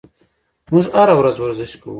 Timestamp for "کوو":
1.81-1.89